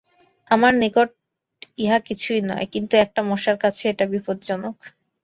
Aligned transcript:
আমার 0.51 0.73
নিকট 0.81 1.09
ইহা 1.77 1.97
কিছুই 2.07 2.41
নয়, 2.49 2.65
কিন্তু 2.73 2.93
একটা 2.97 3.21
মশার 3.29 3.57
কাছে 3.63 3.83
এটা 3.89 4.05
বিপজ্জনক। 4.13 4.77